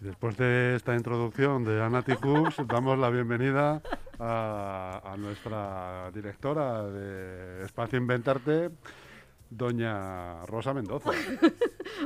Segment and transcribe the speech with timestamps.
[0.00, 2.12] Después de esta introducción de Anati
[2.68, 3.82] damos la bienvenida
[4.20, 8.70] a, a nuestra directora de Espacio Inventarte,
[9.50, 11.10] doña Rosa Mendoza.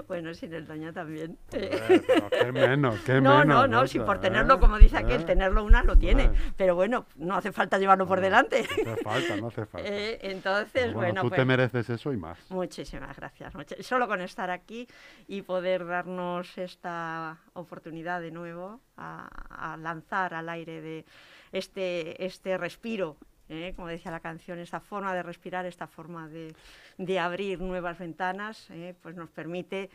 [0.06, 1.36] Bueno, sin el doña también.
[1.52, 3.46] Eh, pero qué menos, qué no, menos.
[3.46, 4.20] no, no, Rosa, si por ¿eh?
[4.20, 5.24] tenerlo, como dice aquel, ¿Eh?
[5.24, 6.28] tenerlo una lo tiene.
[6.28, 6.42] Bueno.
[6.56, 8.64] Pero bueno, no hace falta llevarlo por No, delante.
[8.84, 9.88] No hace falta, no hace falta.
[9.92, 12.38] Eh, entonces, Pero bueno, tú pues, te mereces eso y más.
[12.50, 13.54] muchísimas gracias.
[13.54, 14.86] much- Solo con estar aquí
[15.26, 19.26] y poder darnos esta oportunidad de nuevo a,
[19.72, 21.04] a lanzar al aire de
[21.50, 23.16] este, este respiro.
[23.52, 23.72] ¿Eh?
[23.76, 28.94] Como decía la canción, esta forma de respirar, esta forma de, abrir nuevas ventanas, ¿eh?
[29.02, 29.90] pues nos permite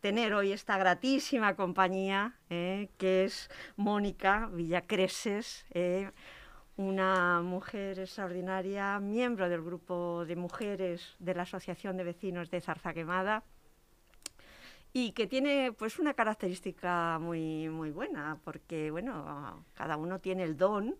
[0.00, 2.88] tener hoy esta gratísima compañía ¿eh?
[2.98, 5.64] que es Mónica Villacreses,
[6.76, 13.44] una mujer extraordinaria, miembro del grupo de mujeres de la Asociación de Vecinos de Zarzaquemada
[14.92, 20.56] y que tiene pues una característica muy, muy buena, porque bueno, cada uno tiene el
[20.56, 20.96] don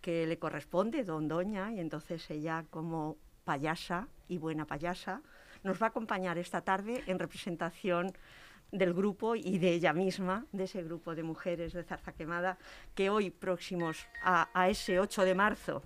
[0.00, 5.22] que le corresponde, don doña, y entonces ella como payasa y buena payasa
[5.62, 8.12] nos va a acompañar esta tarde en representación
[8.70, 12.58] del grupo y de ella misma, de ese grupo de mujeres de Zarza Quemada,
[12.94, 15.82] que hoy próximos a, a ese 8 de marzo,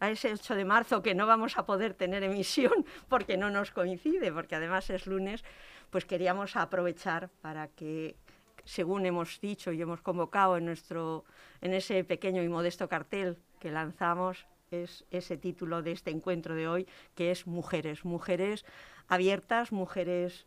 [0.00, 3.70] a ese 8 de marzo que no vamos a poder tener emisión porque no nos
[3.70, 5.44] coincide, porque además es lunes,
[5.90, 8.16] pues queríamos aprovechar para que,
[8.66, 11.24] según hemos dicho y hemos convocado en, nuestro,
[11.62, 16.68] en ese pequeño y modesto cartel que lanzamos, es ese título de este encuentro de
[16.68, 18.64] hoy, que es Mujeres, mujeres
[19.08, 20.46] abiertas, mujeres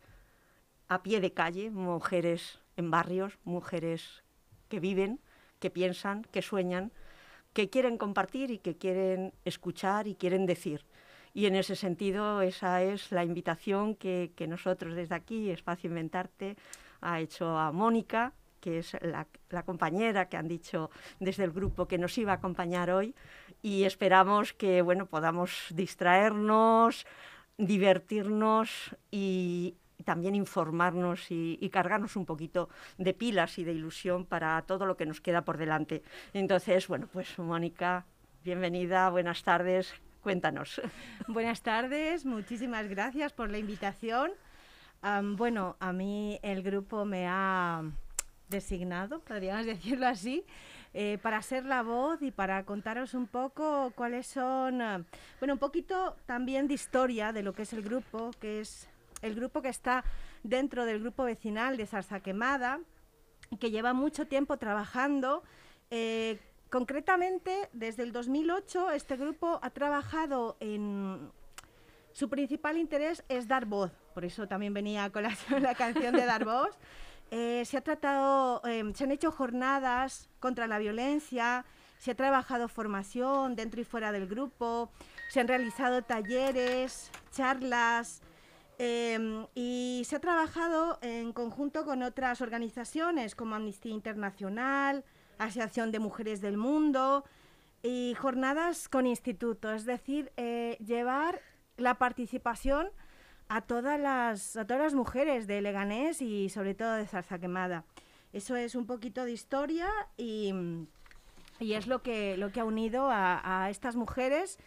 [0.89, 4.23] a pie de calle, mujeres en barrios, mujeres
[4.67, 5.19] que viven,
[5.59, 6.91] que piensan, que sueñan,
[7.53, 10.85] que quieren compartir y que quieren escuchar y quieren decir.
[11.33, 16.57] Y en ese sentido, esa es la invitación que, que nosotros desde aquí, Espacio Inventarte,
[17.01, 19.25] ha hecho a Mónica, que es la,
[19.63, 20.89] compañera que han dicho
[21.19, 23.15] desde el grupo que nos iba a acompañar hoy.
[23.61, 27.05] Y esperamos que bueno, podamos distraernos,
[27.57, 34.25] divertirnos y, y también informarnos y, y cargarnos un poquito de pilas y de ilusión
[34.25, 36.03] para todo lo que nos queda por delante.
[36.33, 38.05] Entonces, bueno, pues Mónica,
[38.43, 40.81] bienvenida, buenas tardes, cuéntanos.
[41.27, 44.31] Buenas tardes, muchísimas gracias por la invitación.
[45.01, 47.83] Bueno, a mí el grupo me ha
[48.49, 50.43] designado, podríamos decirlo así,
[50.93, 55.03] eh, para ser la voz y para contaros un poco cuáles son, ah,
[55.39, 58.89] bueno, un poquito también de historia de lo que es el grupo, que es
[59.21, 60.03] el grupo que está
[60.43, 62.79] dentro del grupo vecinal de Zarza Quemada,
[63.59, 65.43] que lleva mucho tiempo trabajando.
[65.91, 66.39] eh,
[66.69, 71.31] concretamente, desde el 2008, este grupo ha trabajado en...
[72.19, 76.25] Su principal interés es dar voz, por eso también venía con la, la canción de
[76.25, 76.77] dar voz.
[77.31, 81.63] Eh, se ha tratado, eh, se han hecho jornadas contra la violencia,
[81.99, 84.89] se ha trabajado formación dentro y fuera del grupo,
[85.29, 88.23] se han realizado talleres, charlas,
[88.79, 95.05] eh, y se ha trabajado en conjunto con otras organizaciones como Amnistía Internacional,
[95.37, 97.25] Asociación de Mujeres del Mundo
[97.83, 101.41] y jornadas con institutos, es decir, eh, llevar
[101.79, 102.89] la participación
[103.47, 107.83] a todas las, a todas las mujeres de Leganés y sobre todo de Zarza Quemada.
[108.31, 109.87] Eso es un poquito de historia
[110.17, 110.53] y,
[111.59, 114.59] y es lo que, lo que ha unido a, estas mujeres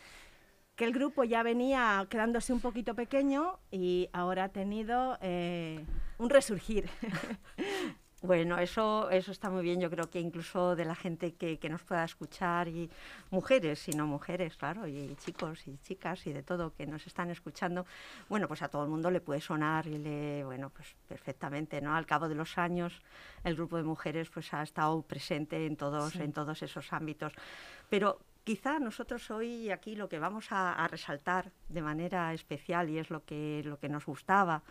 [0.74, 5.84] que el grupo ya venía quedándose un poquito pequeño y ahora ha tenido eh,
[6.18, 6.88] un resurgir.
[8.22, 9.80] Bueno, eso, eso está muy bien.
[9.80, 12.88] Yo creo que incluso de la gente que, que nos pueda escuchar, y
[13.30, 17.30] mujeres, y no mujeres, claro, y chicos y chicas y de todo que nos están
[17.30, 17.84] escuchando,
[18.28, 21.96] bueno, pues a todo el mundo le puede sonar y le, bueno, pues perfectamente, ¿no?
[21.96, 23.02] Al cabo de los años,
[23.42, 27.32] el grupo de mujeres pues ha estado presente en todos, en todos esos ámbitos.
[27.90, 32.98] Pero quizá nosotros hoy aquí lo que vamos a, a resaltar de manera especial y
[32.98, 34.62] es lo que, lo que nos gustaba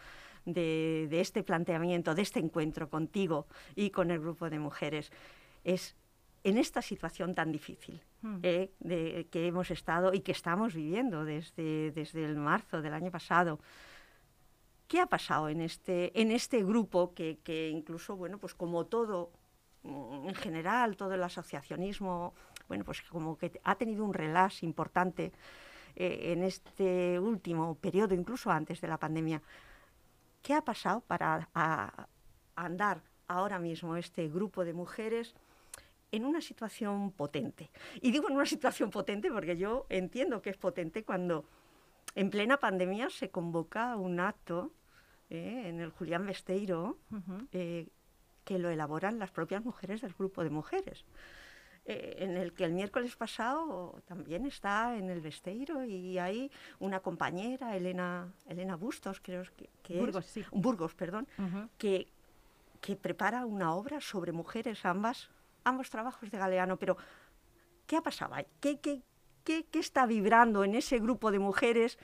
[0.45, 5.11] de, este planteamiento, de este encuentro contigo y con el grupo de mujeres,
[5.63, 5.95] es
[6.43, 8.39] en esta situación tan difícil hmm.
[8.43, 13.11] eh, de, que hemos estado y que estamos viviendo desde, desde el marzo del año
[13.11, 13.59] pasado.
[14.87, 19.31] ¿Qué ha pasado en este, en este grupo que, que incluso, bueno, pues como todo
[19.83, 22.33] mm, en general, todo el asociacionismo,
[22.67, 25.31] bueno, pues como que ha tenido un relax importante
[25.95, 29.41] eh, en este último periodo, incluso antes de la pandemia.
[30.41, 31.49] ¿Qué ha pasado para
[32.55, 35.35] andar ahora mismo este grupo de mujeres
[36.11, 37.69] en una situación potente?
[38.01, 41.45] Y digo en una situación potente porque yo entiendo que es potente cuando
[42.15, 44.71] en plena pandemia se convoca un acto
[45.29, 46.97] eh, en el Julián Besteiro
[47.51, 47.87] eh,
[48.43, 51.05] que lo elaboran las propias mujeres del grupo de mujeres.
[51.85, 56.99] Eh, en el que el miércoles pasado también está en el Besteiro y hay una
[56.99, 59.43] compañera, Elena, Elena Bustos, creo
[59.81, 60.45] que, Burgos, sí.
[60.51, 61.27] Burgos, perdón,
[61.79, 62.07] que,
[62.81, 65.31] que prepara una obra sobre mujeres, ambas,
[65.63, 66.77] ambos trabajos de Galeano.
[66.77, 66.97] Pero,
[67.87, 68.45] ¿qué ha pasado ahí?
[68.59, 69.01] ¿Qué, qué,
[69.43, 71.97] qué, qué está vibrando en ese grupo de mujeres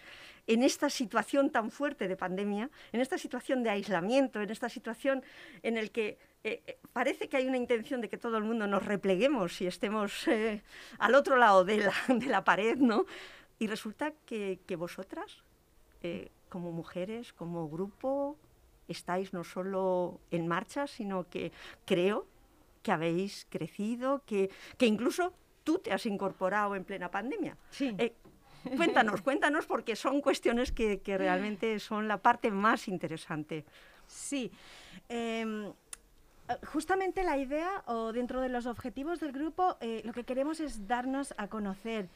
[0.48, 5.24] en esta situación tan fuerte de pandemia, en esta situación de aislamiento, en esta situación
[5.62, 8.68] en el que eh, eh, parece que hay una intención de que todo el mundo
[8.68, 10.64] nos repleguemos y estemos eh,
[10.98, 13.06] al otro lado de la, de la, pared, ¿no?
[13.60, 15.44] Y resulta que, que vosotras,
[16.48, 18.38] como mujeres, como grupo,
[18.88, 21.52] estáis no solo en marcha, sino que
[21.84, 22.28] creo
[22.84, 25.34] que habéis crecido, que, que incluso
[25.66, 27.58] tú te has incorporado en plena pandemia.
[27.72, 27.94] Sí.
[28.76, 33.66] Cuéntanos, cuéntanos, porque son cuestiones que, realmente son la parte más interesante.
[34.08, 34.52] Sí.
[35.10, 35.72] Em,
[36.66, 40.88] justamente la idea, o dentro de los objetivos del grupo, eh, lo que queremos es
[40.88, 42.08] darnos a conocer.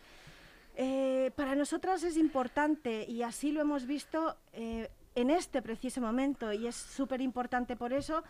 [0.76, 6.54] Eh, para nosotras es importante, y así lo hemos visto eh, en este preciso momento,
[6.54, 8.24] y es súper importante por eso,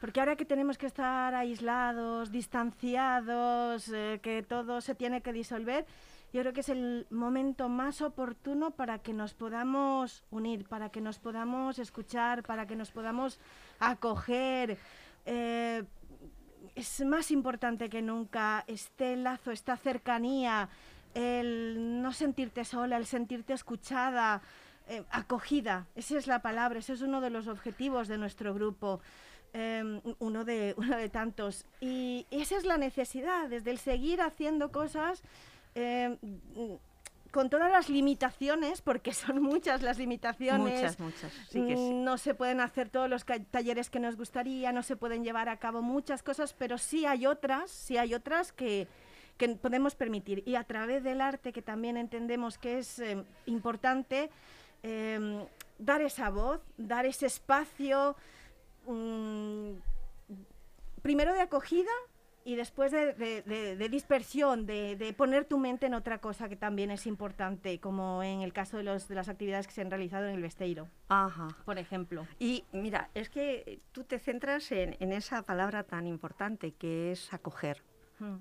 [0.00, 3.90] porque ahora que tenemos que estar aislados, distanciados,
[4.22, 5.86] que todo se tiene que disolver,
[6.32, 11.00] yo creo que es el momento más oportuno para que nos podamos unir, para que
[11.00, 13.38] nos podamos escuchar, para que nos podamos
[13.78, 14.76] acoger.
[15.24, 15.84] Eh,
[16.74, 20.68] es más importante que nunca este lazo, esta cercanía,
[21.14, 24.42] el no sentirte sola, el sentirte escuchada,
[24.86, 25.86] eh, acogida.
[25.96, 29.00] Esa es la palabra, ese es uno de los objetivos de nuestro grupo.
[29.54, 31.64] Em, uno, de, uno de tantos.
[31.80, 35.22] Y esa es la necesidad, desde el seguir haciendo cosas
[35.78, 36.18] eh,
[37.30, 40.98] con todas las limitaciones, porque son muchas las limitaciones.
[40.98, 41.32] Muchas, muchas.
[41.54, 45.48] Mm, no se pueden hacer todos los talleres que nos gustaría, no se pueden llevar
[45.48, 48.88] a cabo muchas cosas, pero sí hay otras, sí hay otras que,
[49.62, 50.42] podemos permitir.
[50.46, 54.30] Y a través del arte, que también entendemos que es eh, importante,
[54.82, 55.44] em,
[55.78, 58.16] dar esa voz, dar ese espacio,
[58.86, 59.74] mm,
[61.02, 61.92] primero de acogida,
[62.44, 67.78] y después de, dispersión, de, poner tu mente en otra cosa que también es importante,
[67.78, 70.42] como en el caso de, los, de las actividades que se han realizado en el
[70.42, 71.48] Besteiro, Ajá.
[71.64, 72.26] por ejemplo.
[72.38, 77.82] Y mira, es que tú te centras en, esa palabra tan importante que es acoger.
[78.18, 78.36] Hmm.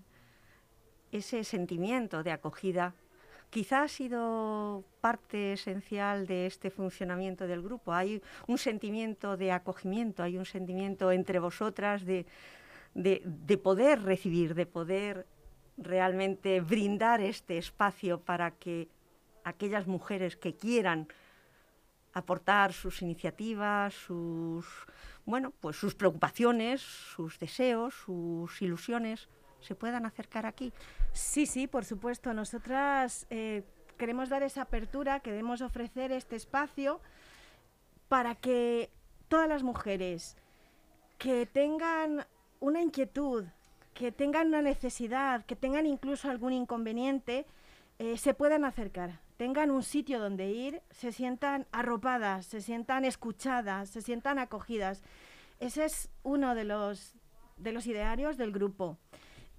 [1.11, 2.93] Ese sentimiento de acogida
[3.49, 7.93] quizá ha sido parte esencial de este funcionamiento del grupo.
[7.93, 12.25] Hay un sentimiento de acogimiento, hay un sentimiento entre vosotras de,
[12.93, 15.27] de, poder recibir, de poder
[15.77, 18.89] realmente brindar este espacio para que
[19.43, 21.07] aquellas mujeres que quieran
[22.13, 24.65] aportar sus iniciativas, sus
[25.25, 29.27] bueno, pues sus preocupaciones, sus deseos, sus ilusiones,
[29.59, 30.71] se puedan acercar aquí.
[31.11, 32.33] Sí, sí, por supuesto.
[32.33, 33.63] Nosotras eh,
[33.97, 37.01] queremos dar esa apertura, queremos ofrecer este espacio
[38.07, 38.89] para que
[39.27, 40.37] todas las mujeres
[41.17, 42.25] que tengan
[42.59, 43.45] una inquietud,
[43.93, 47.45] que tengan una necesidad, que tengan incluso algún inconveniente,
[47.99, 53.89] eh, se puedan acercar, tengan un sitio donde ir, se sientan arropadas, se sientan escuchadas,
[53.89, 55.01] se sientan acogidas.
[55.59, 57.15] Ese es uno de los,
[57.57, 58.97] de los idearios del grupo.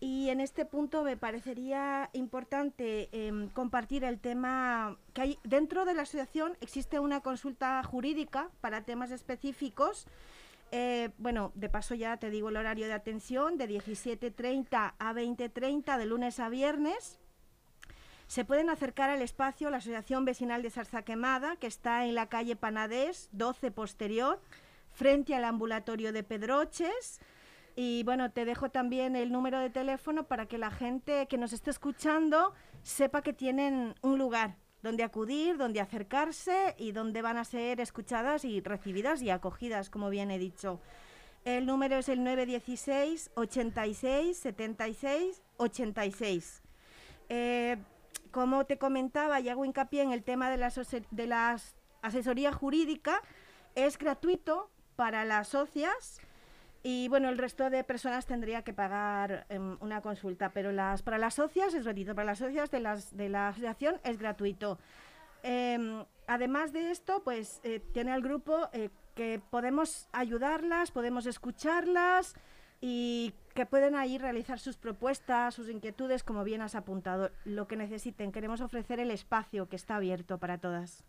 [0.00, 5.95] Y en este punto me parecería importante em, compartir el tema que hay dentro de
[5.95, 10.07] la asociación existe una consulta jurídica para temas específicos
[10.70, 15.96] Eh, bueno, de paso ya te digo el horario de atención, de 17.30 a 20.30
[15.96, 17.18] de lunes a viernes.
[18.26, 22.28] Se pueden acercar al espacio la Asociación Vecinal de Zarza Quemada, que está en la
[22.28, 24.38] calle Panadés, 12 posterior,
[24.92, 27.20] frente al ambulatorio de Pedroches.
[27.75, 31.54] Y bueno, te dejo también el número de teléfono para que la gente que nos
[31.54, 37.44] esté escuchando sepa que tienen un lugar donde acudir, donde acercarse y donde van a
[37.44, 40.80] ser escuchadas y recibidas y acogidas, como bien he dicho.
[41.44, 46.62] El número es el 916 86 76 86.
[48.30, 50.58] como te comentaba y hago hincapié en el tema de
[51.11, 51.56] de la
[52.02, 53.23] asesoría jurídica,
[53.75, 56.20] es gratuito para las socias
[56.82, 61.18] y bueno, el resto de personas tendría que pagar em, una consulta, pero las para
[61.18, 64.78] las socias es gratuito, para las socias de, las, de la asociación es gratuito.
[65.42, 72.35] Em, además de esto, pues eh, tiene el grupo eh, que podemos ayudarlas, podemos escucharlas
[72.80, 77.76] y que pueden ahí realizar sus propuestas, sus inquietudes, como bien has apuntado, lo que
[77.76, 78.30] necesiten.
[78.30, 81.04] Queremos ofrecer el espacio que está abierto para todas.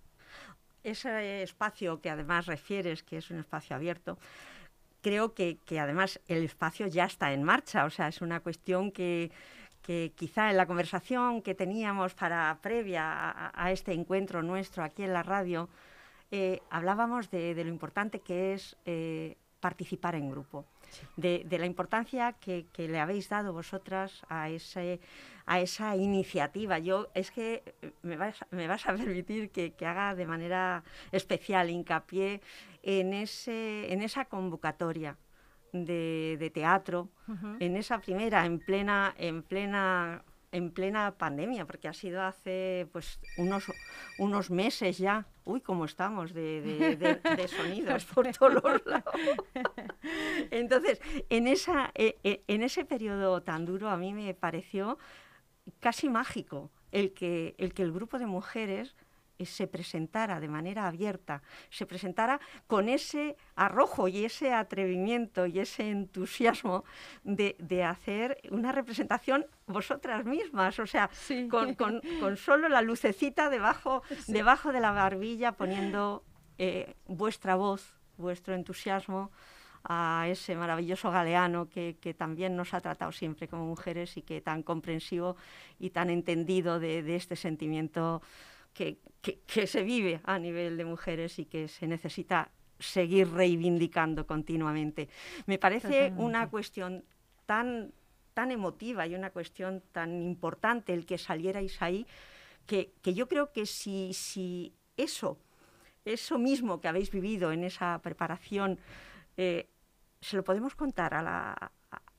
[0.83, 4.17] Ese espacio que además refieres que es un espacio abierto,
[5.01, 9.31] creo que, además el espacio ya está en marcha, o sea, es una cuestión que,
[10.15, 15.23] quizá en la conversación que teníamos para previa a, este encuentro nuestro aquí en la
[15.23, 15.67] radio,
[16.31, 20.65] eh, hablábamos de, lo importante que es eh, participar en grupo
[21.17, 24.99] de, la importancia que, le habéis dado vosotras a, ese,
[25.45, 26.79] a esa iniciativa.
[26.79, 31.69] Yo es que eh, me vas, me vas a permitir que, haga de manera especial
[31.69, 32.41] hincapié
[32.83, 35.17] en, ese, en esa convocatoria
[35.73, 37.09] de, teatro,
[37.59, 43.19] en esa primera, en plena, en plena en plena pandemia, porque ha sido hace pues
[43.37, 43.65] unos,
[44.17, 45.27] unos meses ya.
[45.45, 49.15] Uy, cómo estamos de, sonidos por todos lados.
[50.51, 54.97] Entonces, en, esa, e, e, en ese periodo tan duro a mí me pareció
[55.79, 58.95] casi mágico el que el, que el grupo de mujeres
[59.45, 65.89] se presentara de manera abierta, se presentara con ese arrojo y ese atrevimiento y ese
[65.89, 66.83] entusiasmo
[67.23, 71.09] de, hacer una representación vosotras mismas, o sea,
[71.49, 76.23] con, solo la lucecita debajo, debajo de la barbilla poniendo
[76.57, 79.31] eh, vuestra voz, vuestro entusiasmo
[79.83, 84.61] a ese maravilloso galeano que, también nos ha tratado siempre como mujeres y que tan
[84.61, 85.37] comprensivo
[85.79, 88.21] y tan entendido de este sentimiento
[88.79, 95.09] que, se vive a nivel de mujeres y que se necesita seguir reivindicando continuamente.
[95.45, 97.03] Me parece una cuestión
[97.45, 97.91] tan,
[98.33, 102.07] tan emotiva y una cuestión tan importante el que salierais ahí,
[102.65, 105.37] que, que yo creo que si, si, eso,
[106.05, 108.79] eso mismo que habéis vivido en esa preparación,
[109.35, 109.67] eh,
[110.21, 111.71] se lo podemos contar a, la,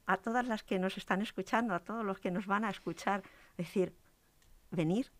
[0.05, 3.23] a todas las que nos están escuchando, a todos los que nos van a escuchar,
[3.57, 3.95] decir,
[4.71, 5.11] venir,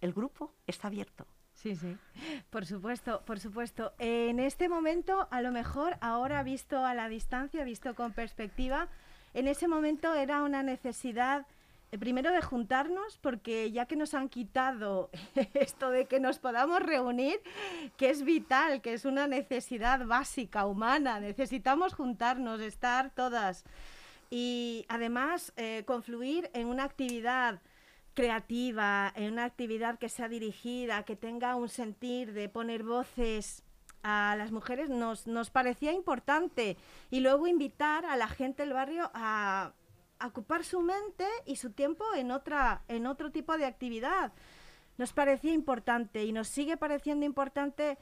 [0.00, 1.26] el grupo está abierto.
[1.58, 1.96] Sí, sí,
[2.50, 3.92] por supuesto, por supuesto.
[3.98, 8.88] En este momento, a lo mejor ahora visto a la distancia, visto con perspectiva,
[9.34, 11.46] en ese momento era una necesidad,
[11.90, 15.10] eh, primero de juntarnos, porque ya que nos han quitado
[15.54, 17.40] esto de que nos podamos reunir,
[17.96, 23.64] que es vital, que es una necesidad básica, humana, necesitamos juntarnos, estar todas.
[24.30, 27.60] Y además, eh, confluir en una actividad
[28.18, 33.62] creativa, en una actividad que sea dirigida, que tenga un sentir de poner voces
[34.02, 36.76] a las mujeres, nos, nos parecía importante.
[37.12, 39.72] Y luego invitar a la gente del barrio a,
[40.26, 44.32] ocupar su mente y su tiempo en, otra, en otro tipo de actividad.
[44.96, 47.98] Nos parecía importante y nos sigue pareciendo importante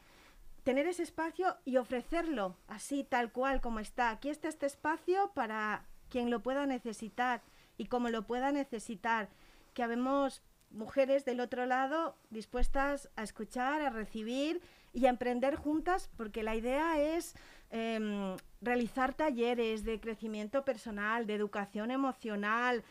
[0.65, 4.09] tener ese espacio y ofrecerlo así, tal cual como está.
[4.09, 7.43] Aquí está este espacio para quien lo pueda necesitar
[7.77, 9.29] y como lo pueda necesitar
[9.77, 14.63] que habemos mujeres del otro lado dispuestas a escuchar, a recibir
[14.95, 17.35] y a emprender juntas, porque la idea es
[17.71, 22.83] em, realizar talleres de crecimiento personal, de educación emocional,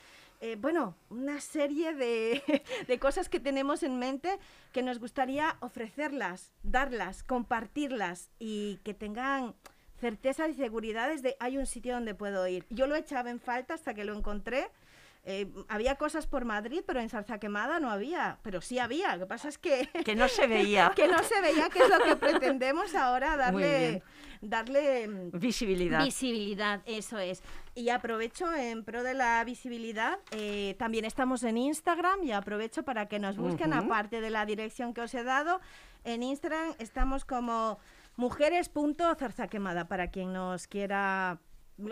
[0.41, 2.43] eh, bueno, una serie de,
[2.87, 4.37] de, cosas que tenemos en mente
[4.71, 9.55] que nos gustaría ofrecerlas, darlas, compartirlas y que tengan
[9.99, 12.63] certeza y seguridades de hay un sitio donde puedo ir.
[12.69, 14.67] Yo lo echaba en falta hasta que lo encontré
[15.27, 19.15] eh, había cosas por Madrid, pero en Salsa Quemada no había, pero sí había.
[19.15, 19.89] Lo que pasa es que...
[20.05, 20.91] Que no se veía.
[20.96, 24.03] que no se veía, que es lo que pretendemos ahora darle...
[24.41, 26.03] darle mm, visibilidad.
[26.03, 27.41] Visibilidad, eso es.
[27.74, 33.08] Y aprovecho en pro de la visibilidad, eh, también estamos en Instagram y aprovecho para
[33.08, 35.60] que nos busquen, aparte de la dirección que os he dado.
[36.03, 37.79] En Instagram estamos como
[38.17, 41.39] Mujeres.zarzaquemada, para quien nos quiera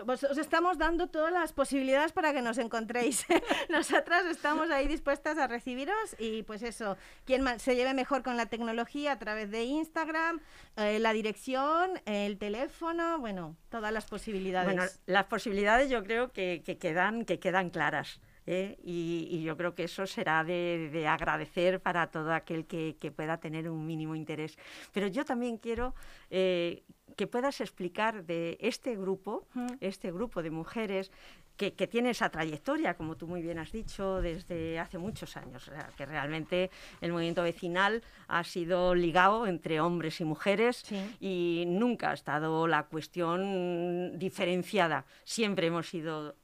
[0.06, 3.26] os, os estamos dando todas las posibilidades para que nos encontréis.
[3.68, 8.46] Nosotras estamos ahí dispuestas a recibiros y pues eso, quien se lleve mejor con la
[8.46, 10.40] tecnología a través de Instagram,
[10.76, 14.74] eh, la dirección, el teléfono, bueno, todas las posibilidades.
[14.74, 18.20] Bueno, las posibilidades yo creo que, que quedan, que quedan claras.
[18.46, 18.76] ¿eh?
[18.82, 23.10] Y, y yo creo que eso será de, de agradecer para todo aquel que, que
[23.10, 24.58] pueda tener un mínimo interés.
[24.92, 25.94] Pero yo también quiero
[26.30, 26.84] eh,
[27.16, 29.46] que puedas explicar de este grupo,
[29.80, 31.10] este grupo de mujeres
[31.56, 35.68] que, que tiene esa trayectoria, como tú muy bien has dicho, desde hace muchos años.
[35.68, 41.16] O sea, que realmente el movimiento vecinal ha sido ligado entre hombres y mujeres Sí.
[41.20, 45.04] y nunca ha estado la cuestión diferenciada.
[45.24, 46.34] Siempre hemos sido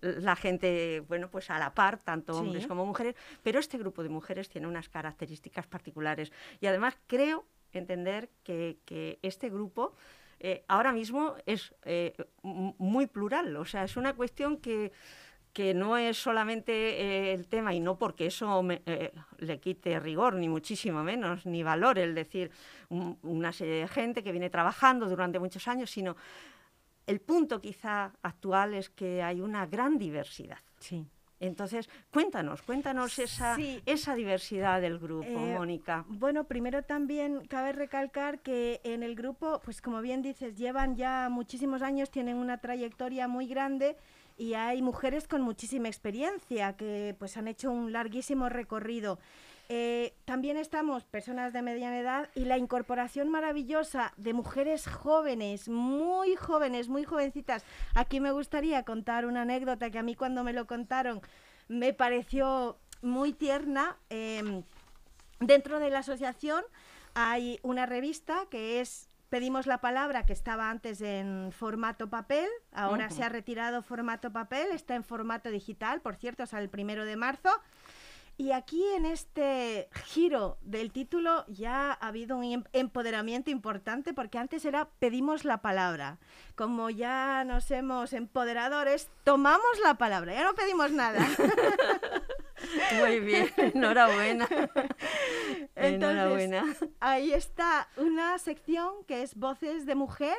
[0.00, 2.38] la gente, bueno, pues a la par, tanto Sí.
[2.40, 6.32] hombres como mujeres, pero este grupo de mujeres tiene unas características particulares.
[6.60, 8.78] Y además creo entender que,
[9.22, 9.94] este grupo
[10.40, 14.92] eh, ahora mismo es eh, muy plural, o sea, es una cuestión que
[15.52, 19.98] que no es solamente eh, el tema, y no porque eso me- eh, le quite
[19.98, 22.52] rigor, ni muchísimo menos, ni valor, el decir
[22.90, 26.14] un- una serie de gente que viene trabajando durante muchos años, sino
[27.06, 30.58] el punto quizá actual es que hay una gran diversidad.
[30.78, 31.04] sí.
[31.40, 33.80] Entonces, cuéntanos, cuéntanos esa, Sí.
[33.86, 36.04] esa diversidad del grupo, Eh, Mónica.
[36.08, 41.28] Bueno, primero también cabe recalcar que en el grupo, pues como bien dices, llevan ya
[41.30, 43.96] muchísimos años, tienen una trayectoria muy grande
[44.36, 49.18] y hay mujeres con muchísima experiencia que pues han hecho un larguísimo recorrido.
[49.70, 56.36] Eh, también estamos personas de mediana edad y la incorporación maravillosa de mujeres jóvenes, muy
[56.36, 57.64] jóvenes, muy jovencitas.
[57.94, 61.20] Aquí me gustaría contar una anécdota que a mí cuando me lo contaron
[61.68, 63.98] me pareció muy tierna.
[64.08, 64.62] em,
[65.40, 66.64] Dentro de la asociación
[67.14, 73.10] hay una revista que es Pedimos la palabra, que estaba antes en formato papel, ahora
[73.10, 77.16] se ha retirado formato papel, está en formato digital, por cierto, sale el primero de
[77.16, 77.50] marzo.
[78.40, 84.38] Y aquí en este giro del título ya ha habido un em- empoderamiento importante porque
[84.38, 86.18] antes era pedimos la palabra.
[86.54, 91.18] Como ya nos hemos empoderadores, tomamos la palabra, ya no pedimos nada.
[93.00, 94.46] Muy bien, enhorabuena.
[95.74, 96.64] Entonces, enhorabuena.
[97.00, 100.38] Ahí está una sección que es Voces de Mujer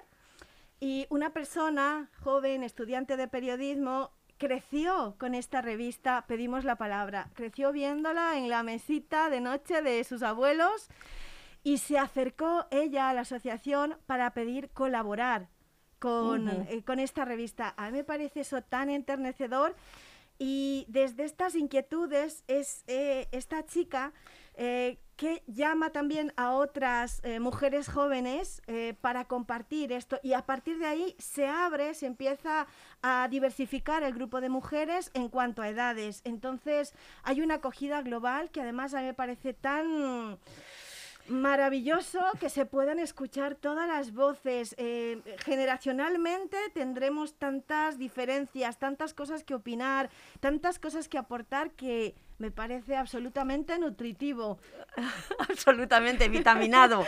[0.79, 7.71] y una persona joven, estudiante de periodismo, creció con esta revista, pedimos la palabra, creció
[7.71, 10.89] viéndola en la mesita de noche de sus abuelos
[11.61, 15.49] y se acercó ella a la asociación para pedir colaborar
[15.99, 17.73] con, eh, con esta revista.
[17.77, 19.75] A mí me parece eso tan enternecedor
[20.39, 24.13] y desde estas inquietudes es eh, esta chica
[24.61, 30.45] eh, que llama también a otras eh, mujeres jóvenes eh, para compartir esto y a
[30.45, 32.67] partir de ahí se abre, se empieza
[33.01, 36.21] a diversificar el grupo de mujeres en cuanto a edades.
[36.25, 36.93] Entonces
[37.23, 40.37] hay una acogida global que además a mí me parece tan
[41.29, 44.75] maravilloso que se puedan escuchar todas las voces.
[45.45, 50.09] Generacionalmente tendremos tantas diferencias, tantas cosas que opinar,
[50.41, 54.59] tantas cosas que aportar que me parece absolutamente nutritivo.
[55.49, 57.05] absolutamente vitaminado.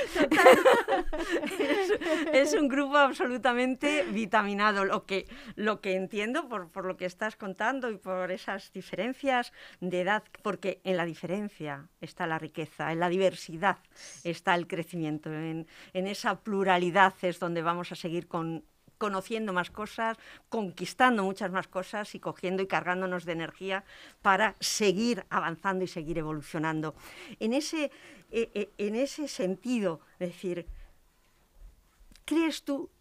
[1.60, 1.92] es,
[2.34, 4.86] es un grupo absolutamente vitaminado.
[4.86, 9.54] Lo que, lo que entiendo por, por lo que estás contando y por esas diferencias
[9.80, 13.78] de edad, porque en la diferencia está la riqueza, en la diversidad
[14.24, 18.64] está el crecimiento, en, en esa pluralidad es donde vamos a seguir con
[19.02, 20.16] conociendo más cosas,
[20.48, 23.84] conquistando muchas más cosas y cogiendo y cargándonos de energía
[24.22, 26.94] para seguir avanzando y seguir evolucionando.
[27.40, 27.86] En ese,
[28.30, 30.68] eh, eh, en ese sentido, decir,
[32.26, 32.92] ¿crees tú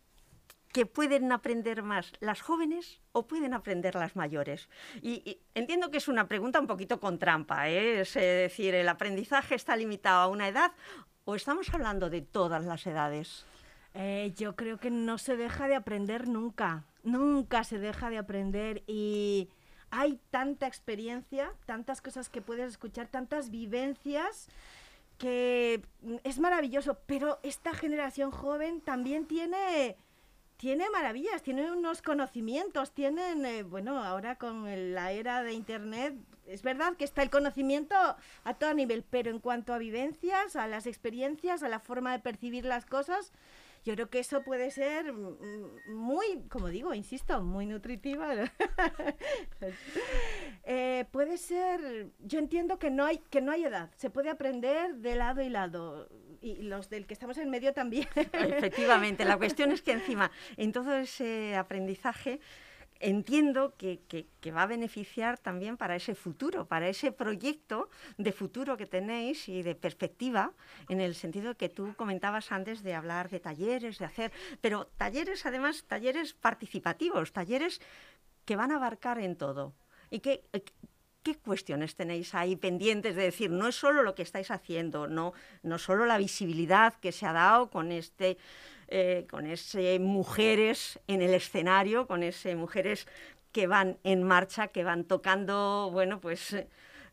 [0.72, 4.70] que pueden aprender más las jóvenes o pueden aprender las mayores?
[5.02, 8.00] Y, y entiendo que es una pregunta un poquito con trampa, ¿eh?
[8.00, 10.72] es eh, decir, ¿el aprendizaje está limitado a una edad
[11.26, 13.44] o estamos hablando de todas las edades?
[13.94, 18.82] Eh, yo creo que no se deja de aprender nunca, nunca se deja de aprender
[18.86, 19.48] y
[19.90, 24.48] hay tanta experiencia, tantas cosas que puedes escuchar, tantas vivencias
[25.18, 25.82] que
[26.22, 29.96] es maravilloso, pero esta generación joven también tiene
[30.56, 36.14] tiene maravillas, tiene unos conocimientos, tienen, eh, bueno, ahora con el- la era de Internet,
[36.46, 37.94] es verdad que está el conocimiento
[38.44, 42.18] a todo nivel, pero en cuanto a vivencias, a las experiencias, a la forma de
[42.18, 43.32] percibir las cosas,
[43.84, 48.34] yo creo que eso puede ser mm, muy, como digo, insisto, muy nutritiva.
[50.64, 54.94] Eh, puede ser, yo entiendo que no hay que no hay edad, se puede aprender
[54.96, 56.08] de lado y lado.
[56.40, 58.06] y los del que estamos en medio también.
[58.14, 62.40] Efectivamente, la cuestión es que encima, en todo ese aprendizaje,
[63.00, 63.98] entiendo que,
[64.54, 69.62] va a beneficiar también para ese futuro, para ese proyecto de futuro que tenéis y
[69.62, 70.52] de perspectiva,
[70.88, 75.46] en el sentido que tú comentabas antes de hablar de talleres, de hacer, pero talleres
[75.46, 77.80] además, talleres participativos, talleres
[78.44, 79.72] que van a abarcar en todo.
[80.10, 80.44] ¿Y qué,
[81.22, 83.50] qué cuestiones tenéis ahí pendientes de decir?
[83.50, 85.32] No es solo lo que estáis haciendo, no,
[85.62, 88.36] no solo la visibilidad que se ha dado con este
[88.90, 93.06] eh, con ese mujeres en el escenario, con ese mujeres
[93.52, 96.56] que van en marcha, que van tocando, bueno, pues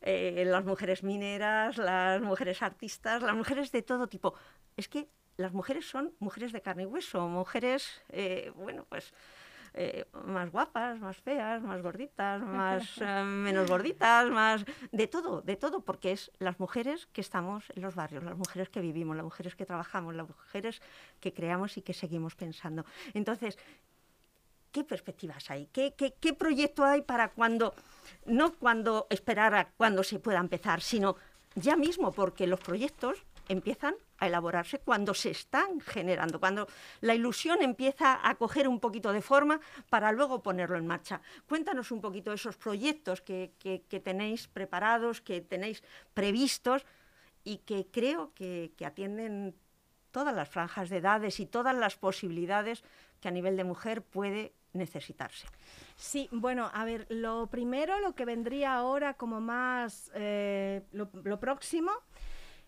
[0.01, 4.33] eh, las mujeres mineras, las mujeres artistas, las mujeres de todo tipo.
[4.75, 9.13] Es que las mujeres son mujeres de carne y hueso, mujeres, eh, bueno, pues
[9.73, 15.55] eh, más guapas, más feas, más gorditas, más eh, menos gorditas, más de todo, de
[15.55, 19.25] todo, porque es las mujeres que estamos en los barrios, las mujeres que vivimos, las
[19.25, 20.81] mujeres que trabajamos, las mujeres
[21.19, 22.85] que creamos y que seguimos pensando.
[23.13, 23.57] Entonces,
[24.71, 25.67] ¿qué perspectivas hay?
[25.67, 27.73] ¿Qué, qué, qué proyecto hay para cuando,
[28.25, 31.15] no cuando esperar a cuando se pueda empezar, sino
[31.55, 36.67] ya mismo, porque los proyectos empiezan a elaborarse cuando se están generando, cuando
[37.01, 41.21] la ilusión empieza a coger un poquito de forma para luego ponerlo en marcha.
[41.47, 43.51] Cuéntanos un poquito esos proyectos que,
[44.03, 46.85] tenéis preparados, que tenéis previstos
[47.43, 49.55] y que creo que, atienden
[50.11, 52.83] todas las franjas de edades y todas las posibilidades
[53.21, 55.47] que a nivel de mujer puede necesitarse.
[55.95, 61.91] Sí, bueno, a ver, lo primero, lo que vendría ahora como más eh, lo próximo,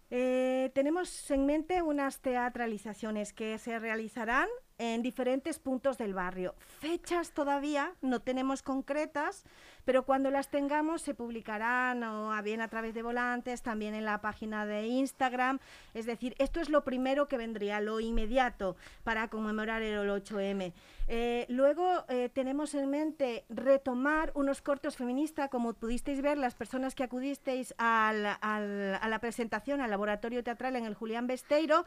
[0.09, 4.47] eh, tenemos en mente unas teatralizaciones que se realizarán
[4.79, 6.55] en diferentes puntos del barrio.
[6.79, 9.43] Fechas todavía no tenemos concretas,
[9.85, 14.21] pero cuando las tengamos se publicarán o bien a través de volantes, también en la
[14.21, 15.59] página de Instagram.
[15.93, 20.73] Es decir, esto es lo primero que vendría, lo inmediato para conmemorar el 8M.
[21.11, 26.95] Eh, luego eh, tenemos en mente retomar unos cortos feministas, como pudisteis ver, las personas
[26.95, 31.85] que acudisteis a la presentación al laboratorio teatral en el Julián Besteiro.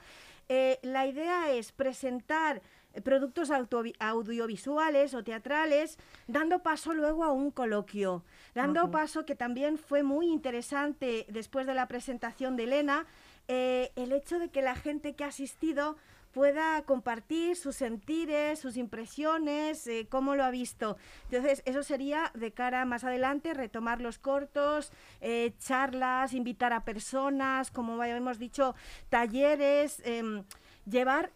[0.55, 2.61] Eh, la idea es presentar
[3.05, 8.23] productos audiovisuales o teatrales, dando paso luego a un coloquio,
[8.55, 13.07] dando paso que también fue muy interesante después de la presentación de Elena,
[13.49, 15.97] eh, el hecho de que la gente que ha asistido
[16.33, 20.97] pueda compartir sus sentires, sus impresiones, eh, cómo lo ha visto.
[21.31, 27.71] Entonces, eso sería de cara más adelante, retomar los cortos, eh, charlas, invitar a personas,
[27.71, 28.75] como hemos dicho,
[29.09, 30.45] talleres, em,
[30.87, 31.33] llevar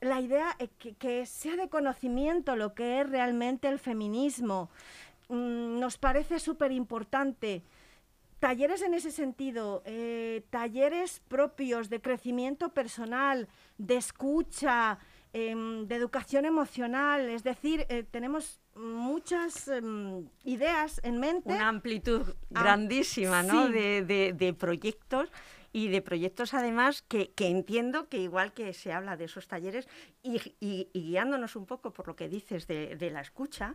[0.00, 4.70] la idea es que, sea de conocimiento lo que es realmente el feminismo.
[5.28, 7.62] Mm, nos parece súper importante.
[8.46, 15.00] Talleres en ese sentido, eh, talleres propios de crecimiento personal, de escucha,
[15.32, 21.52] em, de educación emocional, es decir, eh, tenemos muchas em, ideas en mente.
[21.54, 22.22] Una amplitud
[22.54, 23.68] ah, grandísima ¿no?
[23.68, 25.32] de proyectos
[25.76, 29.86] y de proyectos además que, entiendo que igual que se habla de esos talleres
[30.22, 33.74] y, guiándonos un poco por lo que dices de, la escucha,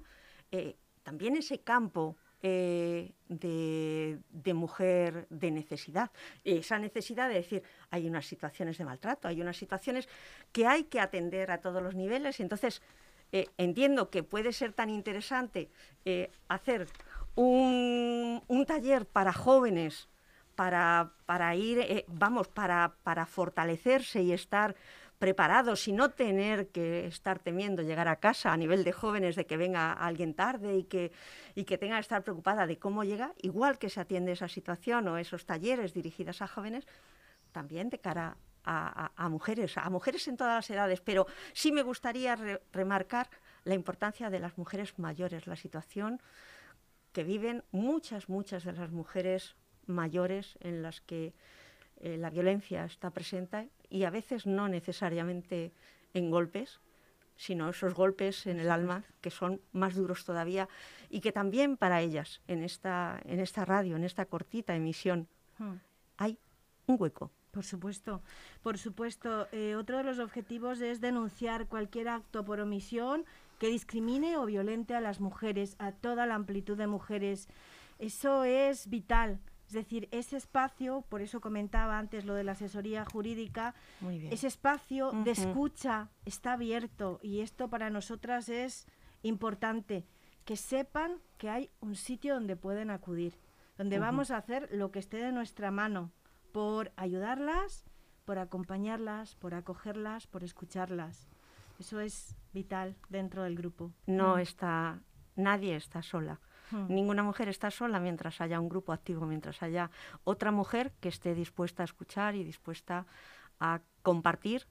[0.52, 6.12] eh, también ese campo eh, de, mujer de necesidad.
[6.44, 10.08] Esa necesidad de decir, hay unas situaciones de maltrato, hay unas situaciones
[10.52, 12.40] que hay que atender a todos los niveles.
[12.40, 12.82] Entonces,
[13.32, 15.70] eh, entiendo que puede ser tan interesante
[16.48, 16.88] hacer
[17.36, 20.10] un, un, taller para jóvenes
[21.26, 24.76] para, ir, eh, vamos, para, para fortalecerse y estar
[25.22, 29.46] preparados y no tener que estar temiendo llegar a casa a nivel de jóvenes de
[29.46, 31.12] que venga alguien tarde y que,
[31.54, 35.08] y que tenga que estar preocupada de cómo llega, igual que se atiende esa situación
[35.08, 36.88] o esos talleres dirigidos a jóvenes,
[37.52, 42.36] también de cara a, mujeres, a mujeres en todas las edades, pero sí me gustaría
[42.74, 43.30] remarcar
[43.64, 46.20] la importancia de las mujeres mayores, la situación
[47.12, 49.56] que viven muchas, muchas de las mujeres
[49.86, 51.36] mayores en las que
[52.02, 55.72] eh, la violencia está presente y a veces no necesariamente
[56.16, 56.80] en golpes,
[57.38, 60.68] sino esos golpes en el alma que son más duros todavía
[61.12, 65.28] y que también para ellas en esta, en esta radio, en esta cortita emisión,
[65.60, 65.74] hmm.
[66.18, 66.40] hay
[66.88, 67.30] un hueco.
[67.52, 68.22] Por supuesto,
[68.64, 69.48] por supuesto.
[69.52, 73.26] Eh, otro de los objetivos es denunciar cualquier acto por omisión
[73.60, 77.48] que discrimine o violente a las mujeres, a toda la amplitud de mujeres.
[78.00, 79.40] Eso es vital
[79.72, 83.74] es decir, ese espacio, por eso comentaba antes lo de la asesoría jurídica,
[84.30, 88.86] ese espacio de escucha está abierto y esto para nosotras es
[89.24, 90.06] importante,
[90.44, 93.40] que sepan que hay un sitio donde pueden acudir,
[93.78, 96.12] donde vamos a hacer lo que esté de nuestra mano
[96.52, 97.86] por ayudarlas,
[98.26, 101.30] por acompañarlas, por acogerlas, por escucharlas.
[101.80, 103.94] Eso es vital dentro del grupo.
[104.06, 104.40] No Mm.
[104.40, 105.00] está,
[105.38, 106.42] nadie está sola.
[106.72, 106.94] Mm.
[106.94, 109.92] Ninguna mujer está sola mientras haya un grupo activo, mientras haya
[110.24, 113.06] otra mujer que esté dispuesta a escuchar y dispuesta
[113.60, 114.68] a compartir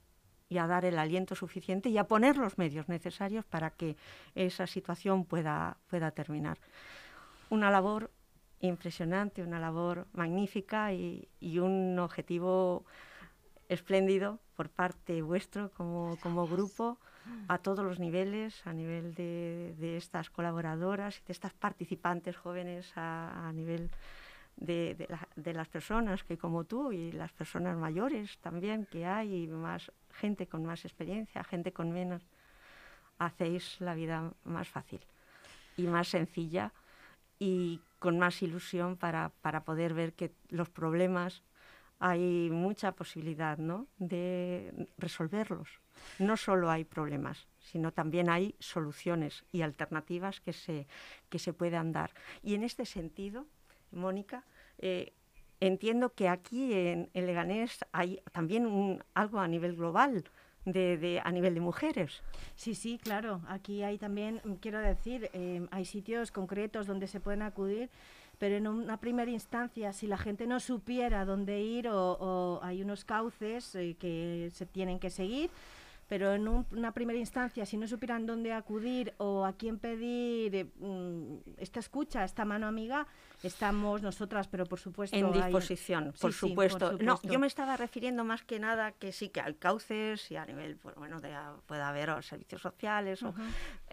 [0.49, 3.95] y a dar el aliento suficiente y a poner los medios necesarios para que
[4.35, 6.57] esa situación pueda, pueda terminar.
[7.49, 8.11] Una labor
[8.59, 12.85] impresionante, una labor magnífica y, y un objetivo
[13.69, 16.99] espléndido por parte vuestro como, como grupo
[17.47, 22.91] a todos los niveles, a nivel de, de estas colaboradoras y de estas participantes jóvenes
[22.95, 23.89] a, a nivel
[24.57, 29.05] de, de, la- de las personas que como tú y las personas mayores también que
[29.05, 32.21] hay, más gente con más experiencia, gente con menos,
[33.17, 34.99] hacéis la vida más fácil
[35.77, 36.71] y más sencilla
[37.39, 41.43] y con más ilusión para, para poder ver que los problemas
[41.99, 43.87] hay mucha posibilidad ¿no?
[43.99, 45.80] de resolverlos.
[46.19, 50.87] No solo hay problemas, sino también hay soluciones y alternativas que se,
[51.29, 52.11] que se puedan dar.
[52.43, 53.45] Y en este sentido,
[53.91, 54.43] Mónica,
[54.79, 55.13] eh,
[55.59, 60.23] entiendo que aquí en, en Leganés hay también un- algo a nivel global,
[60.63, 62.21] de, a nivel de mujeres.
[62.55, 63.41] Sí, sí, claro.
[63.47, 67.89] Aquí hay también, quiero decir, eh, hay sitios concretos donde se pueden acudir,
[68.37, 72.81] pero en una primera instancia, si la gente no supiera dónde ir o, o hay
[72.83, 75.49] unos cauces eh, que se tienen que seguir,
[76.11, 80.53] pero en un- una primera instancia, si no supieran dónde acudir o a quién pedir
[80.53, 83.07] eh, mm, esta escucha, esta mano amiga,
[83.43, 85.15] estamos nosotras, pero por supuesto...
[85.15, 86.97] En hay- disposición, Sí, por, sí, por supuesto.
[87.01, 90.45] No, yo me estaba refiriendo más que nada que sí que hay cauces y a
[90.45, 91.33] nivel, pues, bueno, de,
[91.65, 93.33] puede haber servicios sociales, o,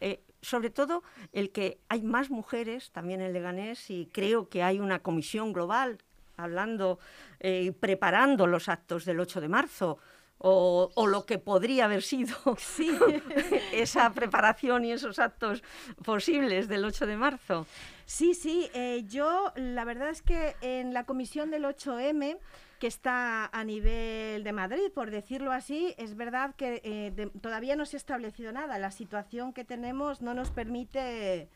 [0.00, 4.80] eh, sobre todo el que hay más mujeres también en Leganés y creo que hay
[4.80, 5.98] una comisión global
[6.36, 6.98] hablando
[7.38, 9.98] eh, y preparando los actos del 8 de marzo.
[10.40, 12.36] O, o lo que podría haber sido
[13.72, 15.62] esa preparación y esos actos
[16.04, 17.66] posibles del 8 de marzo.
[18.06, 22.38] Sí, sí, eh, yo la verdad es que en la comisión del 8M,
[22.78, 27.74] que está a nivel de Madrid, por decirlo así, es verdad que eh, de- todavía
[27.74, 28.78] no se ha establecido nada.
[28.78, 31.48] La situación que tenemos no nos permite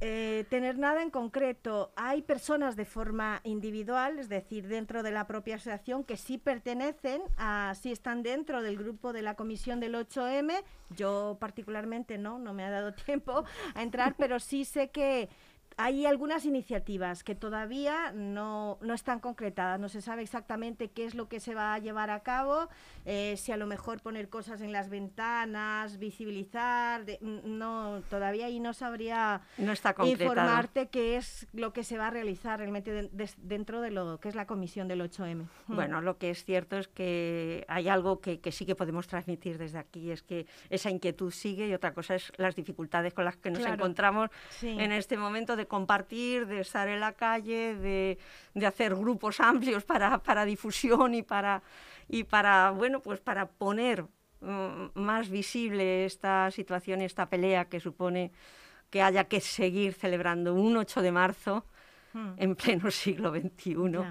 [0.00, 1.92] eh, tener nada en concreto.
[1.96, 7.22] Hay personas de forma individual, es decir, dentro de la propia asociación, que sí pertenecen,
[7.38, 10.62] a, sí están dentro del grupo de la comisión del 8M.
[10.96, 15.30] Yo particularmente no, no me ha dado tiempo a entrar, pero sí sé que
[15.78, 21.14] hay algunas iniciativas que todavía no, no están concretadas, no se sabe exactamente qué es
[21.14, 22.68] lo que se va a llevar a cabo,
[23.04, 28.58] eh, si a lo mejor poner cosas en las ventanas, visibilizar, de- no, todavía ahí
[28.58, 30.30] no sabría No está concretado.
[30.30, 34.30] informarte qué es lo que se va a realizar realmente de- dentro de lo que
[34.30, 35.46] es la comisión del 8M.
[35.66, 35.74] Mm.
[35.74, 39.58] Bueno, lo que es cierto es que hay algo que, que sí que podemos transmitir
[39.58, 43.36] desde aquí, es que esa inquietud sigue y otra cosa es las dificultades con las
[43.36, 43.74] que nos Claro.
[43.74, 44.68] encontramos Sí.
[44.70, 48.18] en este momento de compartir, de estar en la calle, de,
[48.54, 51.62] de hacer grupos amplios para, para difusión y para,
[52.08, 54.04] y para, bueno, pues para poner
[54.40, 58.32] mm, más visible esta situación, esta pelea que supone
[58.90, 61.64] que haya que seguir celebrando un 8 de marzo
[62.16, 62.34] Mm.
[62.38, 64.04] en pleno siglo XXI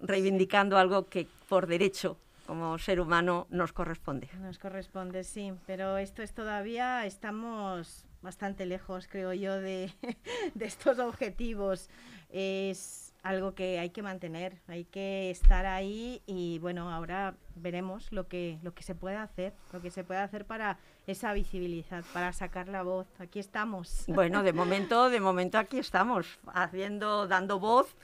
[0.00, 4.28] reivindicando algo que por derecho como ser humano nos corresponde.
[4.40, 9.92] Nos corresponde, sí, pero esto es todavía, estamos bastante lejos, creo yo, de,
[10.54, 11.88] de estos objetivos.
[12.30, 18.28] Es algo que hay que mantener, hay que estar ahí y bueno, ahora veremos lo
[18.28, 22.32] que, lo que se puede hacer, lo que se puede hacer para esa visibilidad, para
[22.32, 23.08] sacar la voz.
[23.18, 24.04] Aquí estamos.
[24.06, 27.96] Bueno, de momento, de momento aquí estamos haciendo, dando voz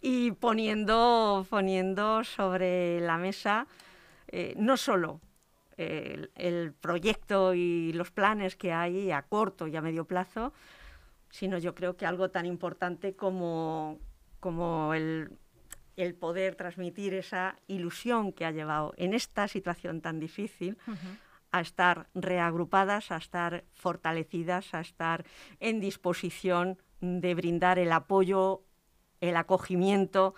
[0.00, 3.66] y poniendo, poniendo sobre la mesa
[4.28, 5.20] eh, no solo
[5.80, 10.52] el, el proyecto y los planes que hay a corto y a medio plazo,
[11.30, 13.98] sino yo creo que algo tan importante como,
[14.40, 15.32] como el,
[15.96, 20.76] el poder transmitir esa ilusión que ha llevado en esta situación tan difícil
[21.52, 25.24] a estar reagrupadas, a estar fortalecidas, a estar
[25.60, 28.62] en disposición de brindar el apoyo,
[29.20, 30.34] el acogimiento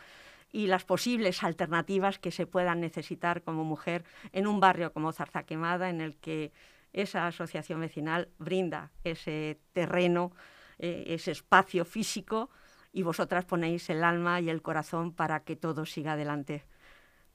[0.52, 5.88] y las posibles alternativas que se puedan necesitar como mujer en un barrio como Zarzaquemada,
[5.88, 6.52] en el que
[6.92, 10.32] esa asociación vecinal brinda ese terreno,
[10.78, 12.50] eh, ese espacio físico
[12.92, 16.64] y vosotras ponéis el alma y el corazón para que todo siga adelante.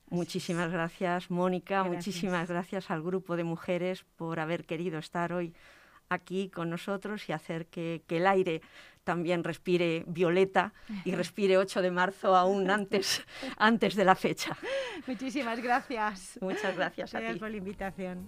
[0.09, 1.81] Muchísimas gracias, Mónica.
[1.83, 1.95] Gracias.
[1.95, 5.53] Muchísimas gracias al grupo de mujeres por haber querido estar hoy
[6.09, 8.61] aquí con nosotros y hacer que, que el aire
[9.03, 10.73] también respire violeta
[11.05, 13.25] y respire 8 de marzo aún antes,
[13.57, 14.57] antes de la fecha.
[15.07, 16.37] Muchísimas gracias.
[16.41, 17.39] Muchas gracias a ti.
[17.39, 18.27] por la invitación.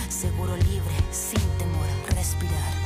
[0.21, 2.80] seguro libre, sin temor respirar